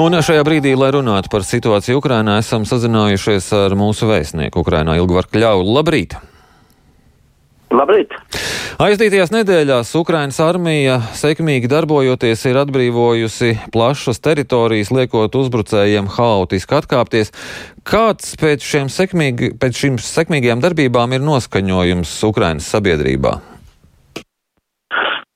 Un 0.00 0.16
šajā 0.24 0.40
brīdī, 0.48 0.70
lai 0.72 0.88
runātu 0.94 1.28
par 1.28 1.42
situāciju 1.44 1.98
Ukrainā, 2.00 2.38
esam 2.40 2.64
sazinājušies 2.64 3.50
ar 3.58 3.74
mūsu 3.76 4.08
vēstnieku 4.08 4.62
Ukrainā 4.64 4.94
Ilgvaru 4.96 5.28
Kļavu. 5.34 5.66
Labrīt! 5.68 6.16
Labrīt! 7.72 8.16
Aizdītajās 8.80 9.34
nedēļās 9.34 9.92
Ukrainas 10.00 10.40
armija 10.40 10.96
sekmīgi 11.16 11.68
darbojoties 11.68 12.46
ir 12.48 12.62
atbrīvojusi 12.64 13.52
plašas 13.72 14.24
teritorijas, 14.24 14.94
liekot 14.96 15.36
uzbrucējiem 15.36 16.08
haotiski 16.16 16.80
atkāpties. 16.80 17.36
Kāds 17.84 18.32
pēc, 18.40 18.64
sekmīgi, 18.96 19.52
pēc 19.60 19.84
šīm 19.84 20.00
sekmīgajām 20.00 20.64
darbībām 20.64 21.18
ir 21.18 21.24
noskaņojums 21.28 22.20
Ukrainas 22.32 22.72
sabiedrībā? 22.72 23.42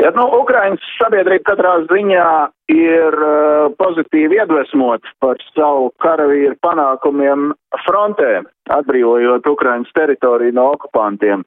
Ja, 0.06 0.12
nu, 0.14 0.22
Ukraiņas 0.38 0.84
sabiedrība 1.00 1.42
katrā 1.48 1.72
ziņā 1.90 2.26
ir 2.70 3.14
uh, 3.26 3.72
pozitīvi 3.80 4.36
iedvesmota 4.38 5.10
par 5.18 5.40
savu 5.48 5.88
karavīru 6.04 6.54
panākumiem 6.62 7.48
frontē, 7.82 8.44
atbrīvojot 8.76 9.48
Ukraiņas 9.50 9.90
teritoriju 9.98 10.54
no 10.54 10.68
okupantiem. 10.76 11.42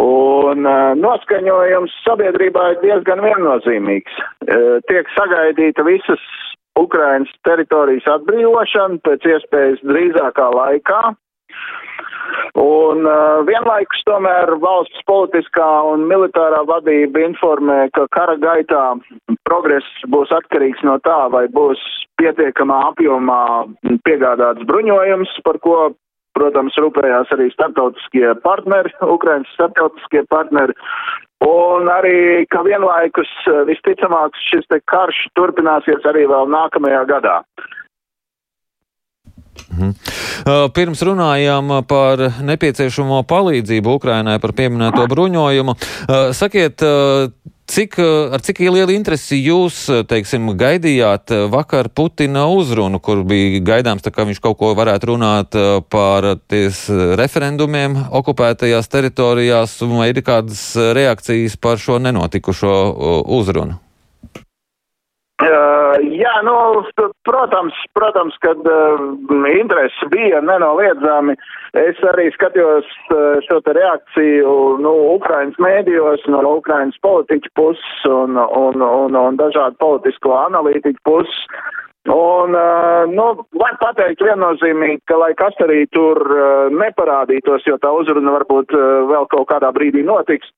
Un 0.00 0.64
uh, 0.64 0.94
noskaņojums 0.96 1.98
sabiedrībā 2.06 2.70
ir 2.72 2.80
diezgan 2.86 3.20
viennozīmīgs. 3.26 4.16
Uh, 4.16 4.80
tiek 4.88 5.10
sagaidīta 5.18 5.84
visas 5.84 6.24
Ukraiņas 6.80 7.36
teritorijas 7.44 8.08
atbrīvošana 8.16 9.02
pēc 9.04 9.28
iespējas 9.34 9.84
drīzākā 9.84 10.48
laikā. 10.56 11.02
Un 12.64 13.04
uh, 13.04 13.42
vienlaikus 13.44 14.04
tomēr 14.08 14.54
valsts 14.62 15.02
politiskā 15.08 15.66
un 15.90 16.06
militārā 16.08 16.62
vadība 16.68 17.24
informē, 17.26 17.90
ka 17.96 18.06
kara 18.14 18.36
gaitā 18.40 18.84
progress 19.44 20.06
būs 20.12 20.32
atkarīgs 20.32 20.84
no 20.86 20.96
tā, 21.04 21.18
vai 21.34 21.44
būs 21.52 21.82
pietiekamā 22.20 22.78
apjomā 22.92 23.42
piegādāts 24.06 24.64
bruņojums, 24.70 25.34
par 25.44 25.58
ko, 25.66 25.76
protams, 26.38 26.78
rūpējās 26.80 27.34
arī 27.36 27.50
starptautiskie 27.52 28.32
partneri, 28.46 28.94
Ukrainas 29.16 29.50
starptautiskie 29.58 30.24
partneri. 30.32 30.78
Un 31.44 31.90
arī, 31.92 32.46
ka 32.48 32.62
vienlaikus 32.64 33.30
visticamāk 33.68 34.38
šis 34.46 34.64
te 34.70 34.78
karš 34.88 35.26
turpināsies 35.36 36.06
arī 36.08 36.24
vēl 36.30 36.48
nākamajā 36.54 37.02
gadā. 37.10 37.40
Mhm. 39.70 39.94
Pirms 40.74 41.02
runājām 41.06 41.72
par 41.88 42.28
nepieciešamo 42.40 43.22
palīdzību 43.30 43.96
Ukrainai 43.98 44.38
par 44.42 44.52
pieminēto 44.52 45.06
bruņojumu. 45.10 45.76
Sakiet, 46.32 46.82
Cik, 47.64 47.94
ar 48.36 48.42
cik 48.44 48.58
lielu 48.60 48.92
interesi 48.92 49.38
jūs, 49.40 49.86
teiksim, 50.04 50.50
gaidījāt 50.60 51.32
vakar 51.48 51.88
Putina 51.88 52.42
uzrunu, 52.52 53.00
kur 53.00 53.22
bija 53.24 53.62
gaidāms, 53.64 54.04
ka 54.04 54.26
viņš 54.28 54.42
kaut 54.44 54.58
ko 54.60 54.74
varētu 54.76 55.08
runāt 55.14 55.56
par 55.88 56.28
ties 56.44 56.82
referendumiem 57.16 57.96
okupētajās 58.20 58.92
teritorijās, 58.92 59.78
vai 59.88 60.10
ir 60.12 60.20
kādas 60.26 60.74
reakcijas 60.76 61.56
par 61.56 61.80
šo 61.80 61.96
nenotikušo 62.04 62.76
uzrunu? 63.40 63.80
Uh, 65.42 65.98
jā, 66.14 66.30
nu, 66.46 66.54
protams, 67.26 67.74
protams, 67.98 68.36
kad 68.38 68.60
uh, 68.70 69.00
interesi 69.50 70.06
bija 70.12 70.38
nenoliedzami. 70.38 71.34
Es 71.74 71.98
arī 72.06 72.28
skatījos 72.36 72.86
uh, 73.10 73.40
šo 73.42 73.58
te 73.66 73.74
reakciju, 73.74 74.52
nu, 74.84 74.92
Ukrainas 75.16 75.58
mēdījos, 75.58 76.22
no 76.30 76.44
Ukrainas 76.60 77.00
politiķu 77.02 77.50
puses 77.58 78.06
un, 78.06 78.38
un, 78.38 78.78
un, 78.86 79.18
un 79.18 79.40
dažādu 79.40 79.74
politisko 79.82 80.36
analītiķu 80.44 81.02
puses. 81.02 81.40
Un, 82.14 82.54
uh, 82.54 83.02
nu, 83.10 83.26
var 83.58 83.74
pateikt 83.82 84.22
viennozīmīgi, 84.22 85.00
ka, 85.08 85.18
lai 85.18 85.32
kas 85.34 85.58
arī 85.66 85.82
tur 85.90 86.20
uh, 86.30 86.70
neparādītos, 86.70 87.66
jo 87.66 87.80
tā 87.82 87.90
uzruna 87.90 88.36
varbūt 88.38 88.76
uh, 88.76 89.08
vēl 89.10 89.26
kaut 89.34 89.48
kādā 89.50 89.74
brīdī 89.74 90.06
notiks, 90.06 90.52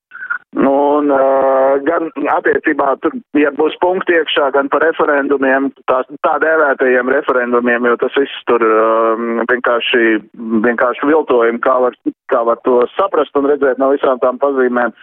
Un 0.55 1.11
uh, 1.11 1.75
gan 1.83 2.07
attiecībā, 2.31 2.93
ja 3.35 3.49
būs 3.57 3.75
punkti 3.83 4.15
iekšā, 4.15 4.47
gan 4.55 4.69
par 4.71 4.81
referendumiem, 4.85 5.67
tās, 5.91 6.07
tā 6.23 6.37
dēvētajiem 6.39 7.11
referendumiem, 7.11 7.85
jo 7.91 7.97
tas 7.99 8.15
viss 8.15 8.45
tur 8.47 8.63
um, 8.63 9.43
vienkārši, 9.51 10.21
vienkārši 10.63 11.09
viltojumi, 11.11 11.59
kā 11.61 11.75
var, 11.83 11.97
kā 12.31 12.41
var 12.47 12.63
to 12.63 12.79
saprast 12.95 13.35
un 13.35 13.49
redzēt 13.51 13.81
no 13.83 13.91
visām 13.91 14.23
tām 14.23 14.39
pazīmēm. 14.39 14.95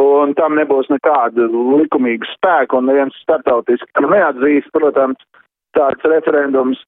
Un 0.00 0.32
tam 0.38 0.56
nebūs 0.56 0.88
nekāda 0.90 1.50
likumīga 1.52 2.26
spēka, 2.32 2.80
un 2.80 2.88
neviens 2.88 3.20
startautiski 3.20 4.06
neatzīst, 4.06 4.72
protams, 4.72 5.20
tāds 5.76 6.08
referendums. 6.08 6.80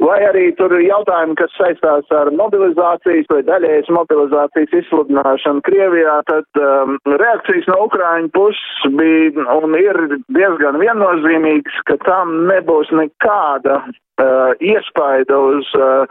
Vai 0.00 0.16
arī 0.24 0.46
tur 0.56 0.72
ir 0.78 0.86
jautājumi, 0.86 1.34
kas 1.36 1.52
saistās 1.58 2.08
ar 2.16 2.30
mobilizācijas 2.32 3.26
vai 3.28 3.42
daļējas 3.44 3.90
mobilizācijas 3.92 4.72
izsludināšanu 4.78 5.60
Krievijā, 5.66 6.14
tad 6.30 6.60
um, 6.62 6.96
reakcijas 7.20 7.68
no 7.68 7.82
Ukraiņu 7.84 8.32
puses 8.32 8.94
bija 8.96 9.44
un 9.58 9.76
ir 9.76 9.98
diezgan 10.32 10.80
viennozīmīgas, 10.80 11.82
ka 11.90 11.98
tam 12.06 12.32
nebūs 12.48 12.88
nekāda 12.96 13.76
uh, 13.84 14.56
iespaida 14.64 15.36
uz 15.36 15.68
uh, 15.76 16.08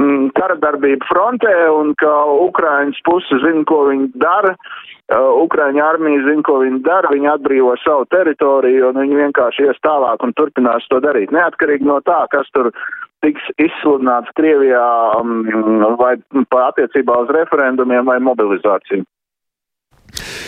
m, 0.00 0.30
karadarbību 0.40 1.04
frontē 1.04 1.54
un 1.76 1.92
ka 2.00 2.16
Ukraiņas 2.48 3.04
puse 3.04 3.42
zina, 3.44 3.66
ko 3.68 3.84
viņi 3.90 4.14
dara. 4.16 4.56
Uh, 5.12 5.44
Ukraiņa 5.44 5.84
armija 5.84 6.24
zina, 6.24 6.42
ko 6.48 6.62
viņi 6.64 6.80
dara, 6.88 7.12
viņi 7.12 7.34
atbrīvo 7.36 7.76
savu 7.84 8.08
teritoriju 8.16 8.94
un 8.94 9.04
viņi 9.04 9.20
vienkārši 9.26 9.68
ies 9.68 9.84
tālāk 9.84 10.24
un 10.24 10.32
turpinās 10.40 10.88
to 10.88 11.04
darīt. 11.04 11.36
Neatkarīgi 11.36 11.84
no 11.84 12.00
tā, 12.08 12.24
kas 12.32 12.48
tur 12.56 12.72
tiks 13.24 13.44
izsludināts 13.62 14.32
Krievijā 14.38 14.86
um, 15.20 15.44
vai 16.00 16.16
attiecībā 16.68 17.20
uz 17.24 17.32
referendumiem 17.36 18.06
vai 18.06 18.18
mobilizāciju. 18.22 19.06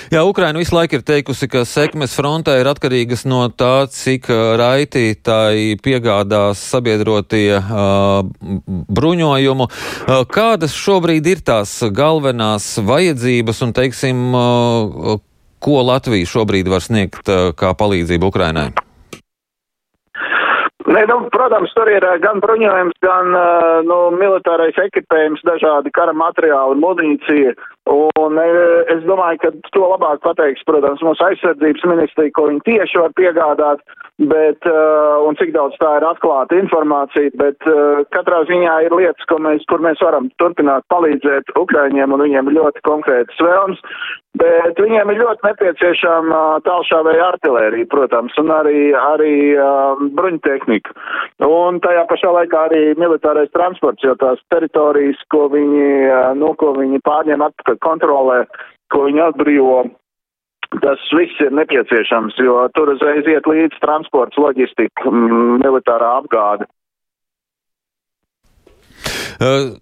Jā, 0.08 0.22
Ukraina 0.24 0.56
visu 0.56 0.72
laiku 0.72 0.96
ir 0.96 1.02
teikusi, 1.04 1.50
ka 1.52 1.66
sekmes 1.68 2.14
frontē 2.16 2.54
ir 2.62 2.70
atkarīgas 2.70 3.26
no 3.28 3.42
tā, 3.52 3.84
cik 3.92 4.30
raiti 4.56 5.12
tai 5.20 5.76
piegādās 5.84 6.62
sabiedrotie 6.70 7.58
uh, 7.58 8.24
bruņojumu. 8.88 9.68
Uh, 9.68 10.24
kādas 10.24 10.72
šobrīd 10.78 11.28
ir 11.28 11.44
tās 11.44 11.76
galvenās 11.92 12.70
vajadzības 12.88 13.64
un, 13.68 13.76
teiksim, 13.76 14.26
uh, 14.32 15.20
ko 15.60 15.80
Latvija 15.84 16.32
šobrīd 16.32 16.72
var 16.72 16.84
sniegt 16.84 17.28
uh, 17.28 17.50
kā 17.52 17.76
palīdzību 17.76 18.32
Ukrainai? 18.32 18.70
Ne, 20.88 21.02
nu, 21.04 21.16
protams, 21.32 21.72
tur 21.76 21.90
ir 21.92 22.04
gan 22.22 22.38
bruņojums, 22.40 22.96
gan 23.04 23.34
nu, 23.84 23.98
militārais 24.16 24.78
ekipējums, 24.80 25.44
dažādi 25.44 25.92
kara 25.92 26.14
materiāli, 26.16 26.78
munīcija. 26.80 27.52
Un 27.88 28.36
es 28.92 29.04
domāju, 29.08 29.38
ka 29.40 29.50
to 29.72 29.86
labāk 29.86 30.20
pateiks, 30.20 30.64
protams, 30.68 31.00
mūsu 31.04 31.24
aizsardzības 31.24 31.86
ministrija, 31.88 32.34
ko 32.36 32.48
viņi 32.50 32.60
tieši 32.66 33.00
var 33.00 33.14
piegādāt, 33.16 33.80
bet, 34.28 34.68
un 35.24 35.38
cik 35.40 35.54
daudz 35.54 35.78
tā 35.80 35.94
ir 35.96 36.04
atklāta 36.04 36.58
informācija, 36.58 37.32
bet 37.40 37.68
katrā 38.12 38.42
ziņā 38.50 38.76
ir 38.84 38.96
lietas, 38.98 39.24
mēs, 39.40 39.64
kur 39.70 39.80
mēs 39.84 40.04
varam 40.04 40.28
turpināt 40.42 40.84
palīdzēt 40.92 41.54
Ukraiņiem, 41.56 42.12
un 42.12 42.26
viņiem 42.26 42.50
ir 42.50 42.58
ļoti 42.60 42.84
konkrētas 42.88 43.40
vēlmes. 43.40 43.80
Bet 44.38 44.78
viņiem 44.78 45.08
ir 45.10 45.18
ļoti 45.22 45.46
nepieciešama 45.48 46.40
tālšāvēja 46.66 47.24
artilērija, 47.32 47.88
protams, 47.90 48.36
un 48.38 48.52
arī, 48.54 48.92
arī 48.94 49.34
bruņtehnika. 50.14 50.94
Un 51.48 51.80
tajā 51.82 52.04
pašā 52.10 52.30
laikā 52.36 52.66
arī 52.68 52.82
militārais 53.00 53.50
transports, 53.56 54.04
jo 54.04 54.14
tās 54.20 54.42
teritorijas, 54.52 55.18
ko 55.32 55.48
viņi, 55.54 55.87
nu, 56.38 56.52
ko 56.58 56.74
viņi 56.76 57.02
pārņem 57.06 57.44
atpakaļ 57.48 57.78
kontrolē, 57.84 58.38
ko 58.92 59.04
viņi 59.06 59.24
atbrīvo, 59.28 59.78
tas 60.82 61.04
viss 61.16 61.44
ir 61.44 61.54
nepieciešams, 61.56 62.40
jo 62.44 62.60
tur 62.76 62.94
uzreiz 62.94 63.28
iet 63.28 63.48
līdz 63.48 63.78
transports, 63.84 64.40
loģistika, 64.40 65.12
militārā 65.62 66.18
apgāde. 66.22 66.68
Uh, 69.38 69.76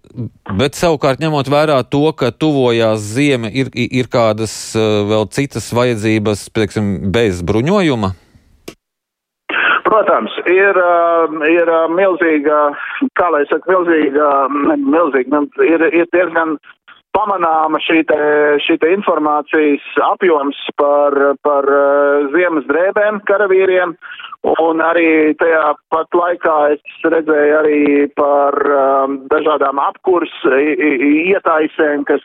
bet 0.59 0.77
savukārt, 0.77 1.17
ņemot 1.17 1.47
vērā 1.49 1.79
to, 1.89 2.03
ka 2.13 2.29
tuvojās 2.29 3.01
ziema, 3.15 3.49
ir, 3.49 3.71
ir 3.73 4.09
kādas 4.13 4.53
uh, 4.77 5.01
vēl 5.09 5.25
citas 5.33 5.71
vajadzības, 5.73 6.43
piemēram, 6.53 6.91
bez 7.15 7.41
bruņojuma? 7.41 8.13
Protams, 9.87 10.33
ir, 10.51 10.77
ir 11.47 11.69
milzīga, 11.95 12.57
kā 13.15 13.29
lai 13.31 13.45
saka, 13.47 13.71
milzīga, 13.71 14.31
milzīga, 14.75 15.43
ir, 15.63 15.85
ir 15.95 16.09
diezgan 16.11 16.57
pamanāma 17.17 17.81
šī 17.81 18.03
te, 18.07 18.21
šī 18.61 18.77
te 18.83 18.93
informācijas 18.93 19.85
apjoms 20.11 20.61
par, 20.77 21.17
par 21.41 21.67
ziemas 22.35 22.69
drēbēm 22.69 23.23
karavīriem, 23.25 23.97
Un 24.45 24.79
arī 24.79 25.33
tajā 25.41 25.73
pat 25.91 26.13
laikā 26.15 26.55
es 26.75 26.99
redzēju 27.03 27.55
arī 27.57 27.79
par 28.15 28.55
um, 28.69 29.17
dažādām 29.31 29.81
apkurs 29.81 30.31
ietaisēm, 30.45 32.05
kas, 32.07 32.23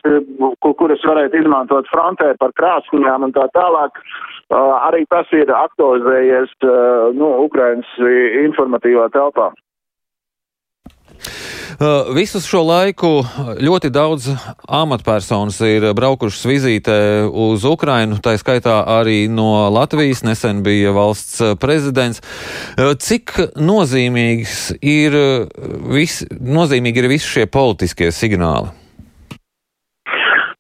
kuras 0.60 1.02
varētu 1.08 1.40
izmantot 1.40 1.88
frontē 1.90 2.34
par 2.38 2.52
krāsniņām 2.60 3.26
un 3.26 3.34
tā 3.34 3.48
tālāk. 3.56 3.98
arī 4.52 5.06
tas 5.08 5.26
ir 5.32 5.50
aktualizējies 5.56 6.54
nu, 7.16 7.32
Ukrainas 7.48 7.90
informatīvā 8.44 9.08
telpā. 9.16 9.50
Visus 12.14 12.44
šo 12.46 12.60
laiku 12.62 13.08
ļoti 13.58 13.90
daudz 13.90 14.28
amatpersonas 14.70 15.56
ir 15.66 15.88
braukušas 15.98 16.44
vizītē 16.46 16.98
uz 17.26 17.64
Ukrainu, 17.66 18.20
tā 18.22 18.36
skaitā 18.38 18.76
arī 19.00 19.24
no 19.26 19.66
Latvijas. 19.74 20.22
Nesen 20.22 20.62
bija 20.62 20.92
valsts 20.94 21.40
prezidents. 21.62 22.22
Cik 22.78 23.34
nozīmīgs 23.58 24.76
ir 24.78 25.18
vis, 25.90 26.20
nozīmīgi 26.30 27.02
ir 27.02 27.10
visi 27.16 27.34
šie 27.38 27.48
politiskie 27.50 28.12
signāli? 28.14 28.81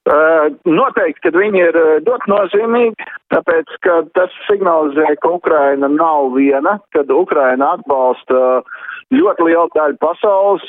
Noteikti, 0.02 1.22
ka 1.22 1.30
viņi 1.30 1.60
ir 1.62 1.76
ļoti 2.02 2.30
nozīmīgi, 2.30 3.04
tāpēc, 3.30 3.68
ka 3.86 4.00
tas 4.18 4.34
signalizē, 4.48 5.14
ka 5.22 5.30
Ukraina 5.36 5.86
nav 5.86 6.34
viena, 6.34 6.80
kad 6.90 7.10
Ukraina 7.14 7.76
atbalsta 7.76 8.64
ļoti 9.14 9.46
liela 9.46 9.68
daļa 9.76 9.98
pasaules, 10.02 10.64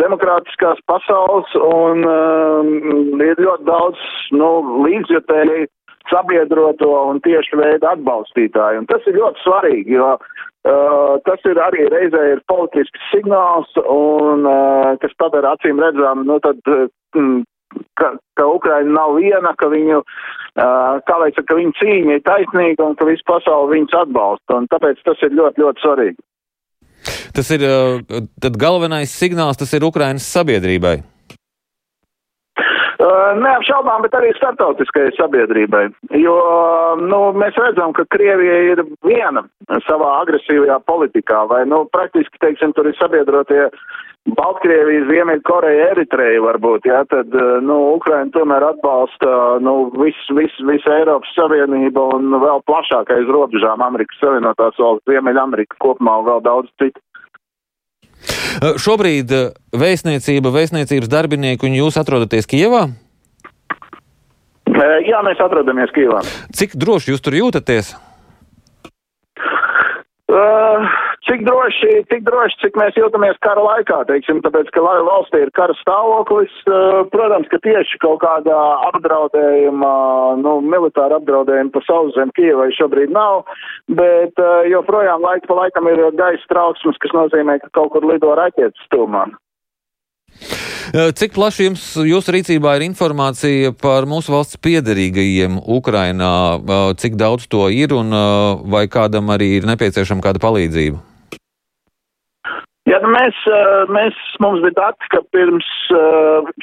demokrātiskās 0.00 0.80
pasaules, 0.88 1.52
un 1.60 2.00
um, 2.08 3.20
ir 3.20 3.36
ļoti 3.42 3.68
daudz 3.68 4.08
nu, 4.32 4.50
līdzjutēji 4.86 5.68
sabiedroto 6.08 6.88
un 7.10 7.20
tieši 7.24 7.58
veidu 7.60 7.90
atbalstītāju. 7.90 8.82
Un 8.82 8.88
tas 8.88 9.04
ir 9.04 9.18
ļoti 9.18 9.44
svarīgi, 9.44 9.98
jo 9.98 10.14
uh, 10.16 11.18
tas 11.28 11.44
ir 11.44 11.60
arī 11.60 11.90
reizē 11.92 12.24
ir 12.32 12.44
politisks 12.48 13.10
signāls, 13.12 13.68
un 13.84 14.48
uh, 14.48 14.94
kas 15.02 15.12
padara 15.20 15.52
acīm 15.58 15.82
redzam, 15.82 16.24
nu 16.28 16.38
tad, 16.44 16.62
mm, 17.16 17.42
ka, 17.98 18.12
ka 18.38 18.46
Ukraina 18.46 18.94
nav 18.94 19.16
viena, 19.18 19.52
ka 19.58 19.68
viņu, 19.72 20.00
kā 20.54 21.18
lai 21.22 21.30
saka, 21.34 21.46
ka 21.50 21.58
viņa 21.58 21.76
cīņa 21.80 22.16
ir 22.18 22.24
taisnīga 22.26 22.86
un 22.86 22.96
ka 22.98 23.08
visu 23.08 23.26
pasauli 23.28 23.76
viņus 23.76 24.00
atbalsta. 24.02 24.58
Un 24.60 24.70
tāpēc 24.72 25.04
tas 25.06 25.22
ir 25.26 25.36
ļoti, 25.38 25.64
ļoti 25.64 25.84
svarīgi. 25.84 26.20
Tas 27.36 27.50
ir 27.54 27.62
tad 28.42 28.58
galvenais 28.58 29.12
signāls, 29.14 29.60
tas 29.60 29.72
ir 29.76 29.86
Ukrainas 29.86 30.26
sabiedrībai. 30.26 30.98
Uh, 32.98 33.30
neapšaubām, 33.38 34.02
bet 34.02 34.14
arī 34.18 34.32
startautiskajai 34.34 35.12
sabiedrībai. 35.14 35.84
Jo 36.18 36.34
nu, 36.98 37.20
mēs 37.38 37.54
redzam, 37.54 37.92
ka 37.94 38.02
Krievija 38.10 38.56
ir 38.72 38.82
viena 39.06 39.44
savā 39.86 40.16
agresīvajā 40.24 40.80
politikā, 40.90 41.44
vai 41.46 41.60
nu, 41.70 41.84
praktiski, 41.94 42.42
teiksim, 42.42 42.74
tur 42.74 42.90
ir 42.90 42.98
sabiedrotie 42.98 43.68
Baltkrievija, 44.36 45.06
Ziemeļkoreja, 45.08 45.86
Eritreja 45.92 46.40
varbūt, 46.42 46.88
jā, 46.90 47.04
tad, 47.08 47.32
nu, 47.64 47.76
Ukraina 47.94 48.32
tomēr 48.34 48.66
atbalsta, 48.72 49.30
nu, 49.64 49.76
visu 49.94 50.36
vis, 50.36 50.58
vis 50.68 50.90
Eiropas 50.98 51.30
Savienību 51.38 52.04
un 52.18 52.34
vēl 52.42 52.64
plašākais 52.68 53.30
robežām 53.30 53.84
Amerikas 53.84 54.18
Savienotās 54.20 54.76
valsts, 54.82 55.06
Ziemeļamerika 55.08 55.78
kopumā 55.84 56.18
un 56.20 56.28
vēl 56.32 56.42
daudz 56.50 56.74
citu. 56.82 57.00
Šobrīd 58.58 59.32
vēstniecība, 59.76 60.50
vēstniecības 60.54 61.10
darbinieki 61.12 61.68
un 61.68 61.76
jūs 61.78 61.98
atrodaties 62.00 62.48
Kievā? 62.50 62.88
Jā, 65.06 65.22
mēs 65.26 65.40
atrodamies 65.42 65.92
Kievā. 65.94 66.22
Cik 66.54 66.76
droši 66.78 67.12
jūs 67.12 67.22
tur 67.24 67.38
jūtaties? 67.38 67.94
Uh, 70.28 70.84
cik 71.26 71.42
droši, 71.46 71.90
cik 72.10 72.22
droši, 72.26 72.58
cik 72.62 72.78
mēs 72.78 72.98
jūtamies 72.98 73.40
kara 73.44 73.62
laikā, 73.64 74.02
teiksim, 74.10 74.42
tāpēc, 74.44 74.70
ka 74.74 74.84
valstī 74.84 75.42
ir 75.44 75.52
kara 75.56 75.74
stāvoklis, 75.80 76.54
uh, 76.70 77.02
protams, 77.12 77.50
ka 77.52 77.60
tieši 77.64 78.00
kaut 78.04 78.20
kādā 78.22 78.60
apdraudējuma, 78.92 79.92
nu, 80.44 80.58
militāra 80.62 81.18
apdraudējuma 81.18 81.74
pa 81.74 81.82
sauszem 81.88 82.32
Kievai 82.38 82.70
šobrīd 82.78 83.12
nav, 83.14 83.44
bet 83.90 84.38
uh, 84.42 84.62
joprojām 84.70 85.24
laika 85.24 85.50
pa 85.50 85.62
laikam 85.64 85.90
ir 85.90 86.06
gaisa 86.18 86.52
trauksmes, 86.52 87.00
kas 87.02 87.16
nozīmē, 87.16 87.58
ka 87.64 87.74
kaut 87.80 87.92
kur 87.96 88.06
lido 88.06 88.34
raķetes 88.38 88.88
stūmā. 88.88 89.26
Cik 90.88 91.34
plaši 91.36 91.66
jums, 91.66 91.82
jūsu 92.08 92.32
rīcībā 92.32 92.78
ir 92.78 92.86
informācija 92.86 93.74
par 93.76 94.06
mūsu 94.08 94.32
valsts 94.32 94.60
piederīgajiem 94.64 95.58
Ukrainā? 95.60 96.30
Cik 97.00 97.18
daudz 97.20 97.48
to 97.52 97.66
ir 97.72 97.92
un 97.96 98.14
vai 98.72 98.86
kādam 98.88 99.28
arī 99.34 99.58
ir 99.58 99.68
nepieciešama 99.68 100.24
kāda 100.24 100.40
palīdzība? 100.40 101.07
Jā, 102.88 102.96
nu 103.04 103.10
mēs, 103.12 103.36
mēs, 103.92 104.16
mums 104.40 104.62
bija 104.64 104.72
dati, 104.78 105.08
ka 105.12 105.18
pirms 105.34 105.66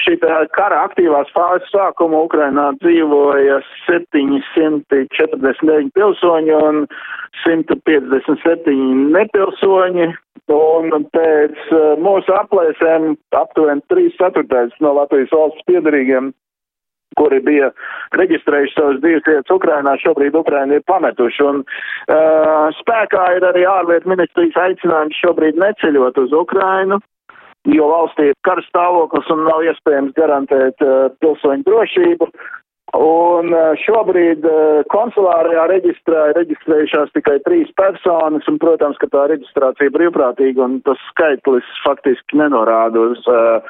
šī 0.02 0.16
kara 0.56 0.80
aktīvās 0.88 1.30
fāzes 1.36 1.70
sākuma 1.70 2.24
Ukrainā 2.26 2.72
dzīvoja 2.80 3.60
749 3.86 5.92
pilsoņi 5.94 6.54
un 6.58 6.88
157 7.44 9.14
nepilsoņi. 9.14 10.08
Un 10.56 11.06
pēc 11.14 11.56
mūsu 12.06 12.30
aplēsēm 12.38 13.16
aptuveni 13.34 13.82
3 13.94 14.12
ceturtais 14.18 14.74
no 14.82 14.90
Latvijas 14.98 15.34
valsts 15.34 15.66
piedarīgiem 15.70 16.26
kuri 17.20 17.40
bija 17.46 17.72
reģistrējuši 18.20 18.76
savas 18.76 19.02
dzīves 19.04 19.28
vietas 19.28 19.56
Ukrainā, 19.56 19.96
šobrīd 20.04 20.38
Ukraina 20.40 20.80
ir 20.80 20.86
pametuši. 20.90 21.44
Un 21.50 21.64
uh, 21.64 22.68
spēkā 22.82 23.26
ir 23.38 23.48
arī 23.50 23.66
ārlietu 23.70 24.12
ministrijas 24.12 24.60
aicinājums 24.68 25.22
šobrīd 25.24 25.60
neceļot 25.62 26.20
uz 26.26 26.36
Ukrainu, 26.36 27.00
jo 27.72 27.90
valstī 27.92 28.30
ir 28.32 28.38
karstāvoklis 28.48 29.32
un 29.34 29.48
nav 29.48 29.66
iespējams 29.72 30.16
garantēt 30.20 30.86
uh, 30.86 31.10
pilsoņu 31.24 31.68
drošību. 31.70 32.30
Un 32.94 33.50
eh, 33.50 33.72
šobrīd 33.82 34.46
eh, 34.46 34.84
konsulārajā 34.94 35.64
reģistrā 35.72 36.28
ir 36.30 36.38
reģistrējušās 36.38 37.16
tikai 37.18 37.40
trīs 37.48 37.72
personas, 37.80 38.46
un, 38.48 38.60
protams, 38.62 39.00
ka 39.02 39.10
tā 39.12 39.26
reģistrācija 39.34 39.94
brīvprātīga, 39.96 40.62
un 40.64 40.78
tas 40.86 41.02
skaitlis 41.10 41.66
faktiski 41.84 42.38
nenorāda 42.40 43.02
uz, 43.10 43.26
uh, 43.26 43.66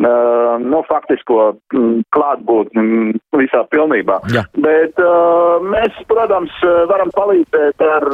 uh, 0.00 0.56
nu, 0.64 0.80
faktisko 0.88 1.52
mm, 1.76 2.02
klātbūtni 2.16 2.82
mm, 2.82 3.22
visā 3.36 3.62
pilnībā. 3.70 4.18
Ja. 4.34 4.46
Bet 4.56 4.98
uh, 5.02 5.60
mēs, 5.62 6.00
protams, 6.10 6.56
varam 6.90 7.12
palīdzēt 7.14 7.84
ar 7.84 8.08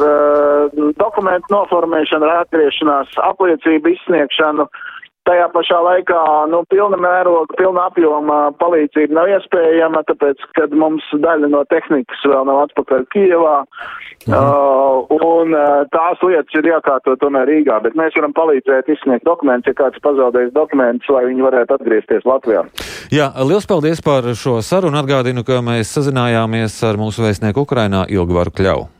dokumentu 0.99 1.55
noformēšanu, 1.55 2.27
ar 2.27 2.43
atgriešanās 2.43 3.15
apliecību 3.31 3.95
izsniegšanu. 3.95 4.67
Tajā 5.29 5.47
pašā 5.53 5.77
laikā, 5.85 6.19
nu, 6.49 6.63
pilna 6.71 6.97
mēroga, 6.97 7.53
pilna 7.59 7.83
apjoma 7.91 8.37
palīdzība 8.57 9.13
nav 9.13 9.29
iespējama, 9.29 10.01
tāpēc, 10.07 10.41
kad 10.57 10.73
mums 10.73 11.05
daļa 11.13 11.49
no 11.51 11.61
tehnikas 11.69 12.23
vēl 12.25 12.47
nav 12.49 12.63
atpakaļ 12.63 13.05
Kievā, 13.13 13.57
mhm. 13.61 14.33
uh, 14.33 15.11
un 15.21 15.53
uh, 15.53 15.83
tās 15.93 16.23
lietas 16.25 16.57
ir 16.57 16.71
jākārto 16.71 17.13
tomēr 17.21 17.45
Rīgā, 17.51 17.77
bet 17.85 17.97
mēs 17.99 18.17
varam 18.17 18.33
palīdzēt 18.33 18.89
izsniegt 18.95 19.27
dokumentus, 19.29 19.69
ja 19.69 19.77
kāds 19.83 20.01
pazaudējis 20.01 20.55
dokumentus, 20.57 21.11
lai 21.13 21.27
viņi 21.29 21.45
varētu 21.45 21.77
atgriezties 21.77 22.25
Latvijā. 22.25 22.65
Jā, 23.13 23.29
liels 23.45 23.69
paldies 23.69 24.01
par 24.01 24.25
šo 24.33 24.57
sarunu. 24.65 24.97
Atgādinu, 25.01 25.45
ka 25.45 25.61
mēs 25.65 25.93
sazinājāmies 25.97 26.81
ar 26.89 26.97
mūsu 27.01 27.27
vēstnieku 27.27 27.67
Ukrainā 27.67 28.07
Ilgvaru 28.09 28.53
Kļau. 28.57 28.81